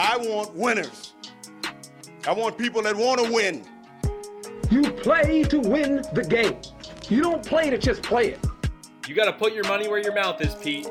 I 0.00 0.16
want 0.16 0.54
winners. 0.54 1.14
I 2.24 2.30
want 2.30 2.56
people 2.56 2.82
that 2.82 2.94
want 2.94 3.20
to 3.20 3.32
win. 3.32 3.64
You 4.70 4.92
play 4.92 5.42
to 5.42 5.58
win 5.58 6.04
the 6.12 6.22
game. 6.22 6.56
You 7.08 7.20
don't 7.20 7.44
play 7.44 7.68
to 7.68 7.78
just 7.78 8.00
play 8.00 8.28
it. 8.28 8.46
You 9.08 9.16
got 9.16 9.24
to 9.24 9.32
put 9.32 9.54
your 9.54 9.66
money 9.66 9.88
where 9.88 9.98
your 10.00 10.14
mouth 10.14 10.40
is, 10.40 10.54
Pete. 10.54 10.88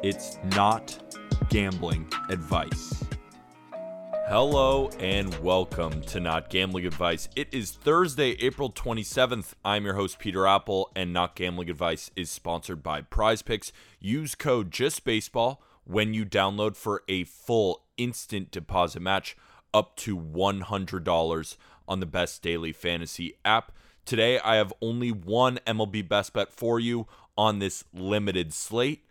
It's 0.00 0.38
not 0.54 0.96
gambling 1.48 2.06
advice. 2.30 3.02
Hello 4.28 4.88
and 5.00 5.36
welcome 5.40 6.02
to 6.02 6.20
Not 6.20 6.50
Gambling 6.50 6.86
Advice. 6.86 7.28
It 7.34 7.52
is 7.52 7.72
Thursday, 7.72 8.36
April 8.38 8.70
27th. 8.70 9.54
I'm 9.64 9.84
your 9.84 9.94
host, 9.94 10.20
Peter 10.20 10.46
Appel, 10.46 10.92
and 10.94 11.12
Not 11.12 11.34
Gambling 11.34 11.68
Advice 11.68 12.12
is 12.14 12.30
sponsored 12.30 12.84
by 12.84 13.00
Prize 13.00 13.42
Picks. 13.42 13.72
Use 13.98 14.36
code 14.36 14.70
JustBaseball 14.70 15.56
when 15.86 16.12
you 16.12 16.26
download 16.26 16.76
for 16.76 17.02
a 17.08 17.24
full 17.24 17.84
instant 17.96 18.50
deposit 18.50 19.00
match 19.00 19.36
up 19.72 19.96
to 19.96 20.18
$100 20.18 21.56
on 21.88 22.00
the 22.00 22.06
best 22.06 22.42
daily 22.42 22.72
fantasy 22.72 23.34
app. 23.44 23.72
Today, 24.04 24.38
I 24.38 24.56
have 24.56 24.72
only 24.80 25.10
one 25.10 25.58
MLB 25.66 26.08
best 26.08 26.32
bet 26.32 26.52
for 26.52 26.78
you 26.78 27.06
on 27.36 27.58
this 27.58 27.84
limited 27.92 28.52
slate, 28.52 29.04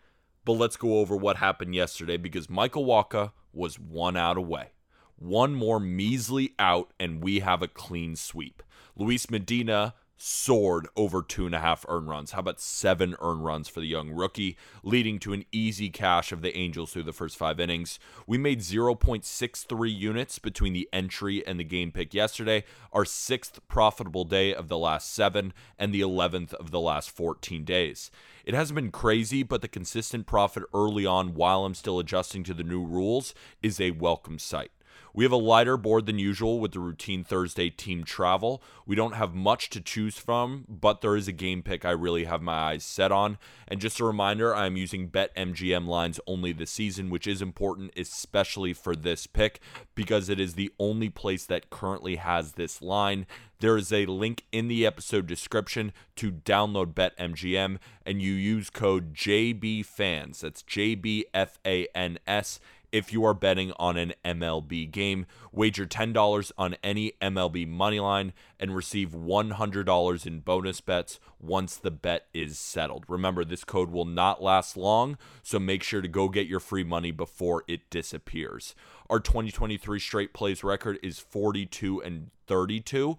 but 0.44 0.54
let's 0.54 0.78
go 0.78 1.00
over 1.00 1.16
what 1.16 1.38
happened 1.38 1.76
yesterday 1.76 2.18
because 2.18 2.50
Michael 2.50 2.86
Wacha 2.86 3.32
was 3.54 3.80
one 3.80 4.18
out 4.18 4.38
away. 4.38 4.72
One 5.18 5.56
more 5.56 5.80
measly 5.80 6.54
out, 6.60 6.92
and 7.00 7.24
we 7.24 7.40
have 7.40 7.62
a 7.62 7.68
clean 7.68 8.16
sweep. 8.16 8.62
Luis 8.98 9.30
Medina 9.30 9.94
soared 10.18 10.88
over 10.96 11.22
two 11.22 11.46
and 11.46 11.56
a 11.56 11.60
half 11.60 11.86
earned 11.88 12.08
runs. 12.08 12.32
How 12.32 12.40
about 12.40 12.60
seven 12.60 13.16
earned 13.20 13.44
runs 13.44 13.68
for 13.68 13.80
the 13.80 13.88
young 13.88 14.12
rookie, 14.12 14.58
leading 14.84 15.20
to 15.20 15.34
an 15.34 15.46
easy 15.52 15.90
cash 15.90 16.32
of 16.32 16.42
the 16.42 16.56
Angels 16.58 16.92
through 16.92 17.04
the 17.04 17.14
first 17.14 17.38
five 17.38 17.60
innings? 17.60 18.00
We 18.26 18.38
made 18.38 18.60
0.63 18.60 19.98
units 19.98 20.40
between 20.40 20.74
the 20.74 20.90
entry 20.94 21.46
and 21.46 21.60
the 21.60 21.64
game 21.64 21.92
pick 21.92 22.14
yesterday, 22.14 22.64
our 22.94 23.06
sixth 23.06 23.60
profitable 23.68 24.24
day 24.24 24.54
of 24.54 24.68
the 24.68 24.78
last 24.78 25.14
seven, 25.14 25.54
and 25.78 25.94
the 25.94 26.02
11th 26.02 26.54
of 26.54 26.72
the 26.72 26.80
last 26.80 27.12
14 27.12 27.64
days. 27.64 28.12
It 28.46 28.54
hasn't 28.54 28.76
been 28.76 28.92
crazy, 28.92 29.44
but 29.44 29.62
the 29.62 29.68
consistent 29.68 30.28
profit 30.28 30.64
early 30.74 31.06
on 31.06 31.34
while 31.34 31.66
I'm 31.66 31.74
still 31.74 32.00
adjusting 32.00 32.44
to 32.46 32.54
the 32.54 32.64
new 32.64 32.86
rules 32.86 33.34
is 33.62 33.82
a 33.82 33.92
welcome 33.92 34.40
sight. 34.40 34.72
We 35.16 35.24
have 35.24 35.32
a 35.32 35.38
lighter 35.38 35.78
board 35.78 36.08
than 36.08 36.20
usual 36.20 36.60
with 36.60 36.74
the 36.74 36.82
routine 36.82 37.24
Thursday 37.24 37.70
team 37.70 38.04
travel. 38.04 38.62
We 38.86 38.98
don't 38.98 39.16
have 39.16 39.34
much 39.34 39.70
to 39.70 39.80
choose 39.80 40.18
from, 40.18 40.66
but 40.68 41.00
there 41.00 41.16
is 41.16 41.30
a 41.30 41.32
game 41.32 41.64
pick 41.64 41.86
I 41.86 41.92
really 41.92 42.26
have 42.26 42.42
my 42.42 42.52
eyes 42.52 42.84
set 42.84 43.14
on. 43.14 43.38
And 43.66 43.80
just 43.80 44.02
a 44.02 44.04
reminder, 44.04 44.54
I'm 44.54 44.76
using 44.76 45.10
BetMGM 45.10 45.88
lines 45.88 46.20
only 46.28 46.52
this 46.52 46.70
season, 46.70 47.10
which 47.10 47.28
is 47.28 47.42
important, 47.42 47.94
especially 47.96 48.74
for 48.74 48.94
this 48.94 49.26
pick, 49.26 49.62
because 49.96 50.28
it 50.28 50.38
is 50.38 50.56
the 50.56 50.74
only 50.80 51.10
place 51.10 51.46
that 51.46 51.70
currently 51.70 52.18
has 52.18 52.52
this 52.52 52.82
line. 52.82 53.26
There 53.60 53.78
is 53.78 53.94
a 53.94 54.08
link 54.08 54.44
in 54.52 54.68
the 54.68 54.86
episode 54.86 55.28
description 55.28 55.94
to 56.18 56.30
download 56.30 56.94
BetMGM, 56.94 57.78
and 58.06 58.22
you 58.22 58.34
use 58.34 58.70
code 58.70 59.14
JBFANS. 59.14 60.42
That's 60.42 60.62
J 60.62 60.94
B 60.96 61.26
F 61.34 61.58
A 61.66 61.88
N 61.96 62.20
S 62.28 62.60
if 62.96 63.12
you 63.12 63.26
are 63.26 63.34
betting 63.34 63.74
on 63.78 63.98
an 63.98 64.14
MLB 64.24 64.90
game. 64.90 65.26
Wager 65.52 65.86
$10 65.86 66.52
on 66.58 66.78
any 66.82 67.12
MLB 67.22 67.68
money 67.68 68.00
line 68.00 68.32
and 68.58 68.74
receive 68.74 69.10
$100 69.10 70.26
in 70.26 70.40
bonus 70.40 70.80
bets 70.80 71.20
once 71.38 71.76
the 71.76 71.92
bet 71.92 72.28
is 72.34 72.58
settled. 72.58 73.04
Remember, 73.10 73.44
this 73.44 73.66
code 73.66 73.92
will 73.92 74.06
not 74.06 74.42
last 74.42 74.78
long, 74.78 75.18
so 75.44 75.60
make 75.60 75.84
sure 75.84 76.02
to 76.02 76.08
go 76.08 76.30
get 76.30 76.48
your 76.48 76.62
free 76.62 76.86
money 76.86 77.12
before 77.12 77.66
it 77.68 77.90
disappears. 77.90 78.76
Our 79.10 79.20
2023 79.20 80.00
straight 80.00 80.34
plays 80.34 80.64
record 80.64 80.98
is 81.04 81.20
42 81.20 82.02
and 82.02 82.32
32. 82.48 83.18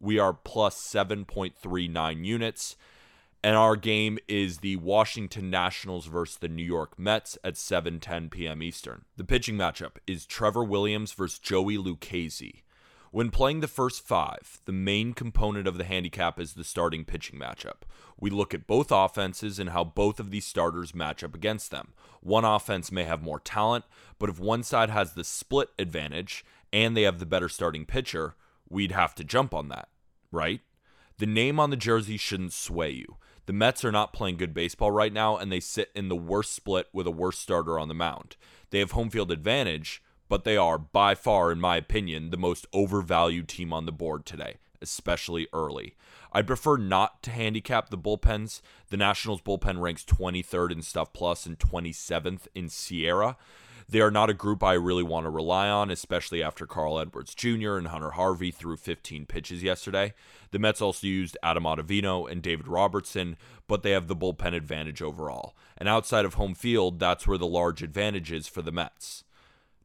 We 0.00 0.18
are 0.18 0.32
plus 0.32 0.80
7.39 0.80 2.24
units. 2.24 2.78
And 3.48 3.56
our 3.56 3.76
game 3.76 4.18
is 4.28 4.58
the 4.58 4.76
Washington 4.76 5.48
Nationals 5.48 6.04
versus 6.04 6.36
the 6.36 6.50
New 6.50 6.62
York 6.62 6.98
Mets 6.98 7.38
at 7.42 7.54
7:10 7.54 8.30
p.m. 8.30 8.62
Eastern. 8.62 9.06
The 9.16 9.24
pitching 9.24 9.56
matchup 9.56 9.92
is 10.06 10.26
Trevor 10.26 10.62
Williams 10.62 11.12
versus 11.14 11.38
Joey 11.38 11.78
Lucchesi. 11.78 12.64
When 13.10 13.30
playing 13.30 13.60
the 13.60 13.66
first 13.66 14.06
five, 14.06 14.60
the 14.66 14.72
main 14.72 15.14
component 15.14 15.66
of 15.66 15.78
the 15.78 15.84
handicap 15.84 16.38
is 16.38 16.52
the 16.52 16.62
starting 16.62 17.06
pitching 17.06 17.40
matchup. 17.40 17.86
We 18.20 18.28
look 18.28 18.52
at 18.52 18.66
both 18.66 18.92
offenses 18.92 19.58
and 19.58 19.70
how 19.70 19.82
both 19.82 20.20
of 20.20 20.30
these 20.30 20.44
starters 20.44 20.94
match 20.94 21.24
up 21.24 21.34
against 21.34 21.70
them. 21.70 21.94
One 22.20 22.44
offense 22.44 22.92
may 22.92 23.04
have 23.04 23.22
more 23.22 23.40
talent, 23.40 23.86
but 24.18 24.28
if 24.28 24.38
one 24.38 24.62
side 24.62 24.90
has 24.90 25.14
the 25.14 25.24
split 25.24 25.70
advantage 25.78 26.44
and 26.70 26.94
they 26.94 27.04
have 27.04 27.18
the 27.18 27.24
better 27.24 27.48
starting 27.48 27.86
pitcher, 27.86 28.34
we'd 28.68 28.92
have 28.92 29.14
to 29.14 29.24
jump 29.24 29.54
on 29.54 29.70
that, 29.70 29.88
right? 30.30 30.60
The 31.16 31.24
name 31.24 31.58
on 31.58 31.70
the 31.70 31.76
jersey 31.76 32.18
shouldn't 32.18 32.52
sway 32.52 32.90
you. 32.90 33.16
The 33.48 33.54
Mets 33.54 33.82
are 33.82 33.90
not 33.90 34.12
playing 34.12 34.36
good 34.36 34.52
baseball 34.52 34.90
right 34.90 35.10
now, 35.10 35.38
and 35.38 35.50
they 35.50 35.58
sit 35.58 35.90
in 35.94 36.08
the 36.08 36.14
worst 36.14 36.52
split 36.52 36.88
with 36.92 37.06
a 37.06 37.10
worse 37.10 37.38
starter 37.38 37.78
on 37.78 37.88
the 37.88 37.94
mound. 37.94 38.36
They 38.68 38.78
have 38.78 38.90
home 38.90 39.08
field 39.08 39.32
advantage, 39.32 40.02
but 40.28 40.44
they 40.44 40.58
are, 40.58 40.76
by 40.76 41.14
far, 41.14 41.50
in 41.50 41.58
my 41.58 41.78
opinion, 41.78 42.28
the 42.28 42.36
most 42.36 42.66
overvalued 42.74 43.48
team 43.48 43.72
on 43.72 43.86
the 43.86 43.90
board 43.90 44.26
today, 44.26 44.56
especially 44.82 45.48
early. 45.54 45.94
I'd 46.30 46.46
prefer 46.46 46.76
not 46.76 47.22
to 47.22 47.30
handicap 47.30 47.88
the 47.88 47.96
bullpens. 47.96 48.60
The 48.90 48.98
Nationals 48.98 49.40
bullpen 49.40 49.80
ranks 49.80 50.04
23rd 50.04 50.70
in 50.72 50.82
Stuff 50.82 51.14
Plus 51.14 51.46
and 51.46 51.58
27th 51.58 52.48
in 52.54 52.68
SIERA. 52.68 53.36
They 53.90 54.00
are 54.02 54.10
not 54.10 54.28
a 54.28 54.34
group 54.34 54.62
I 54.62 54.74
really 54.74 55.02
want 55.02 55.24
to 55.24 55.30
rely 55.30 55.70
on, 55.70 55.90
especially 55.90 56.42
after 56.42 56.66
Carl 56.66 56.98
Edwards 56.98 57.34
Jr. 57.34 57.76
and 57.76 57.88
Hunter 57.88 58.10
Harvey 58.10 58.50
threw 58.50 58.76
15 58.76 59.24
pitches 59.24 59.62
yesterday. 59.62 60.12
The 60.50 60.58
Mets 60.58 60.82
also 60.82 61.06
used 61.06 61.38
Adam 61.42 61.64
Ottavino 61.64 62.30
and 62.30 62.42
David 62.42 62.68
Robertson, 62.68 63.38
but 63.66 63.82
they 63.82 63.92
have 63.92 64.06
the 64.06 64.16
bullpen 64.16 64.54
advantage 64.54 65.00
overall. 65.00 65.56
And 65.78 65.88
outside 65.88 66.26
of 66.26 66.34
home 66.34 66.54
field, 66.54 66.98
that's 66.98 67.26
where 67.26 67.38
the 67.38 67.46
large 67.46 67.82
advantage 67.82 68.30
is 68.30 68.46
for 68.46 68.60
the 68.60 68.72
Mets. 68.72 69.24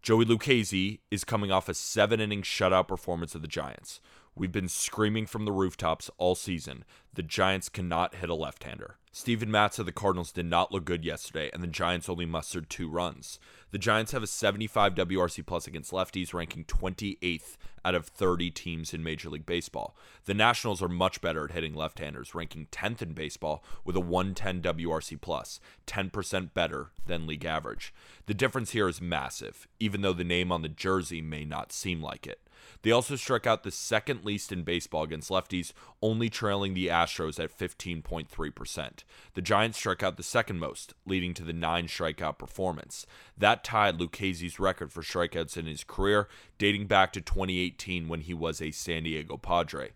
Joey 0.01 0.25
Lucchesi 0.25 0.99
is 1.09 1.23
coming 1.23 1.49
off 1.49 1.69
a 1.69 1.73
seven 1.73 2.19
inning 2.19 2.41
shutout 2.41 2.89
performance 2.89 3.35
of 3.35 3.41
the 3.41 3.47
Giants. 3.47 4.01
We've 4.35 4.51
been 4.51 4.67
screaming 4.67 5.27
from 5.27 5.45
the 5.45 5.53
rooftops 5.53 6.09
all 6.17 6.35
season. 6.35 6.83
The 7.13 7.23
Giants 7.23 7.69
cannot 7.69 8.15
hit 8.15 8.29
a 8.29 8.35
left 8.35 8.65
hander. 8.65 8.97
Steven 9.15 9.51
Matz 9.51 9.77
of 9.77 9.85
the 9.85 9.91
Cardinals 9.91 10.31
did 10.31 10.47
not 10.47 10.71
look 10.71 10.85
good 10.85 11.05
yesterday, 11.05 11.47
and 11.53 11.61
the 11.61 11.67
Giants 11.67 12.09
only 12.09 12.25
mustered 12.25 12.67
two 12.67 12.89
runs. 12.89 13.37
The 13.69 13.77
Giants 13.77 14.11
have 14.11 14.23
a 14.23 14.27
75 14.27 14.95
WRC 14.95 15.45
plus 15.45 15.67
against 15.67 15.91
lefties, 15.91 16.33
ranking 16.33 16.65
28th 16.65 17.57
out 17.85 17.93
of 17.93 18.07
30 18.07 18.49
teams 18.49 18.91
in 18.91 19.03
Major 19.03 19.29
League 19.29 19.45
Baseball. 19.45 19.95
The 20.25 20.33
Nationals 20.33 20.81
are 20.81 20.89
much 20.89 21.21
better 21.21 21.45
at 21.45 21.51
hitting 21.51 21.75
left-handers, 21.75 22.33
ranking 22.33 22.65
10th 22.71 23.03
in 23.03 23.13
baseball 23.13 23.63
with 23.85 23.95
a 23.95 23.99
110 23.99 24.63
WRC 24.63 25.21
plus, 25.21 25.59
10% 25.85 26.55
better 26.55 26.89
than 27.05 27.27
league 27.27 27.45
average. 27.45 27.93
The 28.25 28.33
difference 28.33 28.71
here 28.71 28.87
is 28.87 28.99
massive, 28.99 29.67
even 29.79 30.01
though 30.01 30.13
the 30.13 30.23
name 30.23 30.51
on 30.51 30.63
the 30.63 30.69
jersey 30.69 31.21
may 31.21 31.45
not 31.45 31.71
seem 31.71 32.01
like 32.01 32.25
it. 32.25 32.39
They 32.81 32.91
also 32.91 33.15
struck 33.15 33.47
out 33.47 33.63
the 33.63 33.71
second 33.71 34.25
least 34.25 34.51
in 34.51 34.63
baseball 34.63 35.03
against 35.03 35.29
lefties, 35.29 35.73
only 36.01 36.29
trailing 36.29 36.73
the 36.73 36.87
Astros 36.87 37.41
at 37.41 37.57
15.3%. 37.57 39.03
The 39.33 39.41
Giants 39.41 39.77
struck 39.77 40.03
out 40.03 40.17
the 40.17 40.23
second 40.23 40.59
most, 40.59 40.93
leading 41.05 41.33
to 41.35 41.43
the 41.43 41.53
nine 41.53 41.87
strikeout 41.87 42.37
performance. 42.37 43.05
That 43.37 43.63
tied 43.63 43.99
Lucchesi's 43.99 44.59
record 44.59 44.91
for 44.91 45.01
strikeouts 45.01 45.57
in 45.57 45.65
his 45.65 45.83
career, 45.83 46.27
dating 46.57 46.87
back 46.87 47.13
to 47.13 47.21
2018 47.21 48.07
when 48.07 48.21
he 48.21 48.33
was 48.33 48.61
a 48.61 48.71
San 48.71 49.03
Diego 49.03 49.37
Padre. 49.37 49.91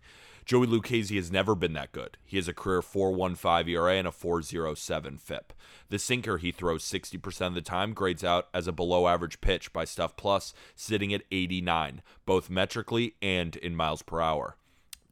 Joey 0.48 0.66
Lucchesi 0.66 1.16
has 1.16 1.30
never 1.30 1.54
been 1.54 1.74
that 1.74 1.92
good. 1.92 2.16
He 2.24 2.38
has 2.38 2.48
a 2.48 2.54
career 2.54 2.80
4.15 2.80 3.68
ERA 3.68 3.96
and 3.96 4.08
a 4.08 4.10
4.07 4.10 5.20
FIP. 5.20 5.52
The 5.90 5.98
sinker 5.98 6.38
he 6.38 6.52
throws 6.52 6.82
60% 6.84 7.48
of 7.48 7.54
the 7.54 7.60
time 7.60 7.92
grades 7.92 8.24
out 8.24 8.48
as 8.54 8.66
a 8.66 8.72
below 8.72 9.08
average 9.08 9.42
pitch 9.42 9.74
by 9.74 9.84
Stuff 9.84 10.16
Plus, 10.16 10.54
sitting 10.74 11.12
at 11.12 11.24
89, 11.30 12.00
both 12.24 12.48
metrically 12.48 13.14
and 13.20 13.56
in 13.56 13.76
miles 13.76 14.00
per 14.00 14.22
hour. 14.22 14.56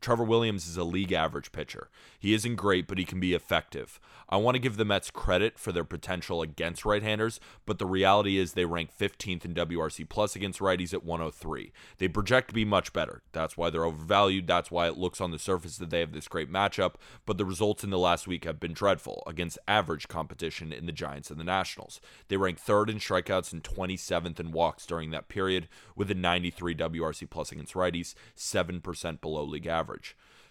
Trevor 0.00 0.24
Williams 0.24 0.68
is 0.68 0.76
a 0.76 0.84
league 0.84 1.12
average 1.12 1.50
pitcher. 1.52 1.88
He 2.18 2.34
isn't 2.34 2.56
great, 2.56 2.86
but 2.86 2.98
he 2.98 3.04
can 3.04 3.18
be 3.18 3.34
effective. 3.34 3.98
I 4.28 4.36
want 4.36 4.56
to 4.56 4.60
give 4.60 4.76
the 4.76 4.84
Mets 4.84 5.10
credit 5.10 5.58
for 5.58 5.72
their 5.72 5.84
potential 5.84 6.42
against 6.42 6.84
right-handers, 6.84 7.40
but 7.64 7.78
the 7.78 7.86
reality 7.86 8.38
is 8.38 8.52
they 8.52 8.64
rank 8.64 8.90
15th 8.96 9.44
in 9.44 9.54
WRC 9.54 10.08
plus 10.08 10.36
against 10.36 10.60
righties 10.60 10.92
at 10.92 11.04
103. 11.04 11.72
They 11.98 12.08
project 12.08 12.48
to 12.48 12.54
be 12.54 12.64
much 12.64 12.92
better. 12.92 13.22
That's 13.32 13.56
why 13.56 13.70
they're 13.70 13.84
overvalued. 13.84 14.46
That's 14.46 14.70
why 14.70 14.88
it 14.88 14.98
looks 14.98 15.20
on 15.20 15.30
the 15.30 15.38
surface 15.38 15.78
that 15.78 15.90
they 15.90 16.00
have 16.00 16.12
this 16.12 16.28
great 16.28 16.52
matchup, 16.52 16.94
but 17.24 17.38
the 17.38 17.44
results 17.44 17.84
in 17.84 17.90
the 17.90 17.98
last 17.98 18.26
week 18.26 18.44
have 18.44 18.60
been 18.60 18.72
dreadful 18.74 19.22
against 19.26 19.58
average 19.66 20.08
competition 20.08 20.72
in 20.72 20.86
the 20.86 20.92
Giants 20.92 21.30
and 21.30 21.38
the 21.38 21.44
Nationals. 21.44 22.00
They 22.28 22.36
rank 22.36 22.60
3rd 22.60 22.90
in 22.90 22.98
strikeouts 22.98 23.52
and 23.52 23.62
27th 23.62 24.40
in 24.40 24.52
walks 24.52 24.86
during 24.86 25.10
that 25.10 25.28
period 25.28 25.68
with 25.94 26.10
a 26.10 26.14
93 26.14 26.74
WRC 26.74 27.30
plus 27.30 27.52
against 27.52 27.74
righties, 27.74 28.14
7% 28.36 29.20
below 29.20 29.44
league 29.44 29.66
average. 29.66 29.85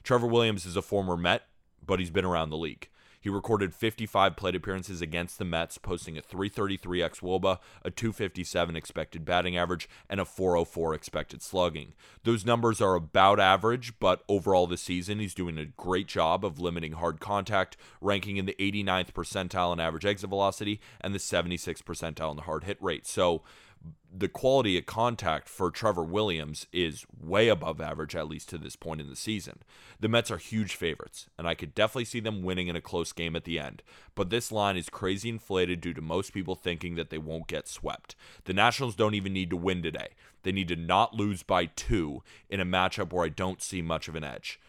Trevor 0.03 0.27
Williams 0.27 0.65
is 0.65 0.75
a 0.75 0.81
former 0.81 1.17
Met, 1.17 1.47
but 1.85 1.99
he's 1.99 2.11
been 2.11 2.25
around 2.25 2.49
the 2.49 2.57
league. 2.57 2.89
He 3.25 3.29
recorded 3.31 3.73
55 3.73 4.35
plate 4.35 4.55
appearances 4.55 5.01
against 5.01 5.39
the 5.39 5.45
Mets, 5.45 5.79
posting 5.79 6.15
a 6.15 6.21
333 6.21 7.01
x 7.01 7.21
Woba, 7.21 7.57
a 7.83 7.89
257 7.89 8.75
expected 8.75 9.25
batting 9.25 9.57
average, 9.57 9.89
and 10.07 10.19
a 10.19 10.25
404 10.25 10.93
expected 10.93 11.41
slugging. 11.41 11.93
Those 12.23 12.45
numbers 12.45 12.81
are 12.81 12.93
about 12.93 13.39
average, 13.39 13.97
but 13.99 14.21
overall 14.29 14.67
this 14.67 14.83
season, 14.83 15.17
he's 15.17 15.33
doing 15.33 15.57
a 15.57 15.65
great 15.65 16.07
job 16.07 16.45
of 16.45 16.59
limiting 16.59 16.91
hard 16.91 17.19
contact, 17.19 17.77
ranking 17.99 18.37
in 18.37 18.45
the 18.45 18.55
89th 18.59 19.13
percentile 19.13 19.73
in 19.73 19.79
average 19.79 20.05
exit 20.05 20.29
velocity 20.29 20.79
and 21.01 21.15
the 21.15 21.17
76th 21.17 21.81
percentile 21.81 22.29
in 22.29 22.35
the 22.35 22.43
hard 22.43 22.65
hit 22.65 22.77
rate. 22.79 23.07
So, 23.07 23.41
the 24.17 24.27
quality 24.29 24.77
of 24.77 24.85
contact 24.85 25.49
for 25.49 25.69
Trevor 25.69 26.03
Williams 26.03 26.67
is 26.71 27.05
way 27.19 27.49
above 27.49 27.81
average, 27.81 28.15
at 28.15 28.29
least 28.29 28.47
to 28.49 28.57
this 28.57 28.75
point 28.75 29.01
in 29.01 29.09
the 29.09 29.15
season. 29.15 29.59
The 29.99 30.07
Mets 30.07 30.31
are 30.31 30.37
huge 30.37 30.75
favorites, 30.75 31.27
and 31.37 31.47
I 31.47 31.53
could 31.53 31.75
definitely 31.75 32.05
see 32.05 32.21
them 32.21 32.41
winning 32.41 32.67
in 32.67 32.75
a 32.75 32.81
close 32.81 33.11
game 33.11 33.35
at 33.35 33.43
the 33.43 33.59
end. 33.59 33.83
But 34.13 34.29
this 34.29 34.51
line 34.51 34.77
is 34.77 34.89
crazy 34.89 35.29
inflated 35.29 35.81
due 35.81 35.93
to 35.93 36.01
most 36.01 36.33
people 36.33 36.55
thinking 36.55 36.95
that 36.95 37.09
they 37.09 37.17
won't 37.17 37.47
get 37.47 37.67
swept. 37.67 38.15
The 38.45 38.53
Nationals 38.53 38.95
don't 38.95 39.15
even 39.15 39.33
need 39.33 39.49
to 39.49 39.57
win 39.57 39.83
today, 39.83 40.09
they 40.43 40.51
need 40.51 40.69
to 40.69 40.75
not 40.75 41.13
lose 41.13 41.43
by 41.43 41.65
two 41.65 42.23
in 42.49 42.59
a 42.59 42.65
matchup 42.65 43.11
where 43.11 43.25
I 43.25 43.29
don't 43.29 43.61
see 43.61 43.81
much 43.81 44.07
of 44.07 44.15
an 44.15 44.23
edge. 44.23 44.59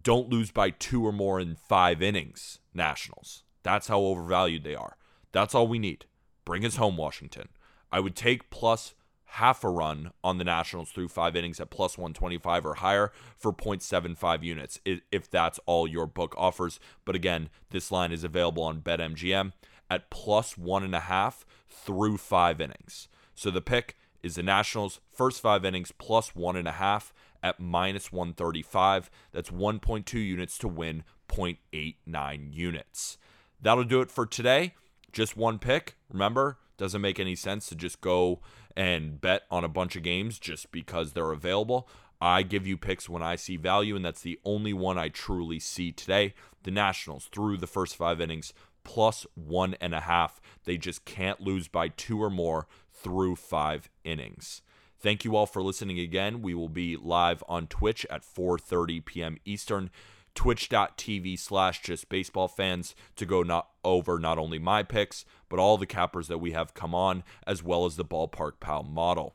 Don't 0.00 0.28
lose 0.28 0.50
by 0.50 0.70
two 0.70 1.04
or 1.04 1.12
more 1.12 1.40
in 1.40 1.56
five 1.56 2.02
innings, 2.02 2.58
Nationals. 2.74 3.42
That's 3.62 3.88
how 3.88 4.00
overvalued 4.00 4.64
they 4.64 4.74
are. 4.74 4.96
That's 5.32 5.54
all 5.54 5.66
we 5.66 5.78
need. 5.78 6.04
Bring 6.44 6.64
us 6.64 6.76
home, 6.76 6.96
Washington. 6.96 7.48
I 7.94 8.00
would 8.00 8.16
take 8.16 8.50
plus 8.50 8.94
half 9.26 9.62
a 9.62 9.68
run 9.68 10.10
on 10.24 10.38
the 10.38 10.44
Nationals 10.44 10.90
through 10.90 11.06
five 11.06 11.36
innings 11.36 11.60
at 11.60 11.70
plus 11.70 11.96
125 11.96 12.66
or 12.66 12.74
higher 12.74 13.12
for 13.36 13.52
0.75 13.52 14.42
units 14.42 14.80
if 14.84 15.30
that's 15.30 15.60
all 15.64 15.86
your 15.86 16.08
book 16.08 16.34
offers. 16.36 16.80
But 17.04 17.14
again, 17.14 17.50
this 17.70 17.92
line 17.92 18.10
is 18.10 18.24
available 18.24 18.64
on 18.64 18.80
BetMGM 18.80 19.52
at 19.88 20.10
plus 20.10 20.58
one 20.58 20.82
and 20.82 20.92
a 20.92 21.00
half 21.00 21.46
through 21.68 22.16
five 22.16 22.60
innings. 22.60 23.06
So 23.36 23.52
the 23.52 23.60
pick 23.60 23.96
is 24.24 24.34
the 24.34 24.42
Nationals' 24.42 24.98
first 25.12 25.40
five 25.40 25.64
innings 25.64 25.92
plus 25.96 26.34
one 26.34 26.56
and 26.56 26.66
a 26.66 26.72
half 26.72 27.14
at 27.44 27.60
minus 27.60 28.10
135. 28.10 29.08
That's 29.30 29.50
1.2 29.50 30.14
units 30.14 30.58
to 30.58 30.66
win 30.66 31.04
0.89 31.28 32.52
units. 32.52 33.18
That'll 33.62 33.84
do 33.84 34.00
it 34.00 34.10
for 34.10 34.26
today. 34.26 34.74
Just 35.12 35.36
one 35.36 35.60
pick. 35.60 35.94
Remember, 36.10 36.58
doesn't 36.76 37.00
make 37.00 37.20
any 37.20 37.34
sense 37.34 37.68
to 37.68 37.74
just 37.74 38.00
go 38.00 38.40
and 38.76 39.20
bet 39.20 39.42
on 39.50 39.64
a 39.64 39.68
bunch 39.68 39.96
of 39.96 40.02
games 40.02 40.38
just 40.38 40.72
because 40.72 41.12
they're 41.12 41.32
available. 41.32 41.88
I 42.20 42.42
give 42.42 42.66
you 42.66 42.76
picks 42.76 43.08
when 43.08 43.22
I 43.22 43.36
see 43.36 43.56
value, 43.56 43.96
and 43.96 44.04
that's 44.04 44.22
the 44.22 44.38
only 44.44 44.72
one 44.72 44.98
I 44.98 45.08
truly 45.08 45.58
see 45.58 45.92
today. 45.92 46.34
The 46.62 46.70
Nationals 46.70 47.28
through 47.30 47.58
the 47.58 47.66
first 47.66 47.96
five 47.96 48.20
innings, 48.20 48.52
plus 48.82 49.26
one 49.34 49.74
and 49.80 49.94
a 49.94 50.00
half. 50.00 50.40
They 50.64 50.76
just 50.76 51.04
can't 51.04 51.40
lose 51.40 51.68
by 51.68 51.88
two 51.88 52.22
or 52.22 52.30
more 52.30 52.66
through 52.92 53.36
five 53.36 53.90
innings. 54.04 54.62
Thank 54.98 55.24
you 55.24 55.36
all 55.36 55.46
for 55.46 55.62
listening 55.62 55.98
again. 55.98 56.40
We 56.40 56.54
will 56.54 56.70
be 56.70 56.96
live 56.96 57.44
on 57.46 57.66
Twitch 57.66 58.06
at 58.08 58.22
4:30 58.22 59.04
p.m. 59.04 59.36
Eastern 59.44 59.90
twitch.tv 60.34 61.38
slash 61.38 61.82
just 61.82 62.08
baseball 62.08 62.48
fans 62.48 62.94
to 63.16 63.24
go 63.24 63.42
not 63.42 63.68
over 63.84 64.18
not 64.18 64.38
only 64.38 64.58
my 64.58 64.82
picks 64.82 65.24
but 65.48 65.58
all 65.58 65.78
the 65.78 65.86
cappers 65.86 66.28
that 66.28 66.38
we 66.38 66.52
have 66.52 66.74
come 66.74 66.94
on 66.94 67.22
as 67.46 67.62
well 67.62 67.84
as 67.84 67.96
the 67.96 68.04
ballpark 68.04 68.52
pal 68.60 68.82
model. 68.82 69.34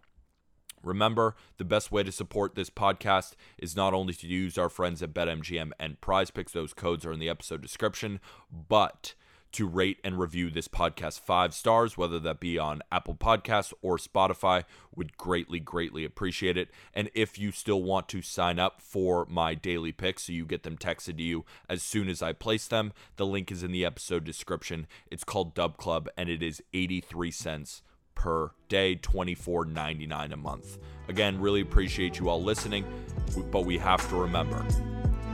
Remember 0.84 1.36
the 1.58 1.66
best 1.66 1.92
way 1.92 2.04
to 2.04 2.12
support 2.12 2.56
this 2.56 2.70
podcast 2.70 3.34
is 3.58 3.76
not 3.76 3.94
only 3.94 4.14
to 4.14 4.28
use 4.28 4.58
our 4.58 4.70
friends 4.70 5.02
at 5.02 5.14
betmgm 5.14 5.72
and 5.80 6.00
prize 6.00 6.32
picks. 6.32 6.54
Those 6.54 6.74
codes 6.74 7.06
are 7.06 7.12
in 7.12 7.20
the 7.20 7.30
episode 7.30 7.62
description 7.62 8.20
but 8.52 9.14
to 9.54 9.68
rate 9.68 10.00
and 10.04 10.20
review 10.20 10.50
this 10.50 10.68
podcast 10.68 11.20
five 11.20 11.54
stars, 11.54 11.98
whether 11.98 12.20
that 12.20 12.40
be 12.40 12.58
on 12.58 12.82
Apple 12.92 13.16
Podcasts 13.16 13.74
or 13.82 13.98
Spotify. 13.98 14.64
Would 14.96 15.18
greatly, 15.18 15.60
greatly 15.60 16.04
appreciate 16.04 16.58
it. 16.58 16.70
And 16.94 17.10
if 17.14 17.40
you 17.40 17.52
still 17.52 17.82
want 17.82 18.10
to 18.10 18.22
sign 18.22 18.60
up 18.60 18.82
for 18.82 19.26
my 19.30 19.56
daily 19.56 19.92
picks 19.92 20.24
so 20.24 20.34
you 20.34 20.46
get 20.46 20.64
them 20.64 20.78
texted 20.78 21.18
to 21.18 21.24
you 21.24 21.46
as 21.70 21.82
soon 21.82 22.10
as 22.10 22.22
I 22.22 22.34
place 22.34 22.68
them, 22.68 22.92
the 23.16 23.26
link 23.26 23.52
is 23.52 23.64
in 23.64 23.72
the 23.72 23.86
episode 23.86 24.24
description. 24.24 24.88
It's 25.10 25.24
called 25.24 25.56
Dub 25.56 25.78
Club 25.78 26.10
and 26.18 26.30
it 26.30 26.44
is 26.44 26.62
83 26.74 27.32
cents 27.32 27.82
per 28.16 28.52
day, 28.68 28.98
$24.99 28.98 30.34
a 30.34 30.36
month. 30.36 30.78
Again, 31.08 31.40
really 31.40 31.62
appreciate 31.62 32.20
you 32.20 32.28
all 32.28 32.44
listening, 32.44 32.86
but 33.52 33.66
we 33.66 33.78
have 33.78 34.08
to 34.10 34.16
remember 34.18 34.66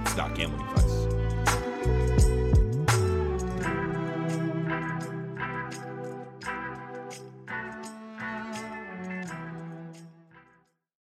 it's 0.02 0.16
not 0.16 0.36
gambling 0.36 0.62
advice. 0.68 1.05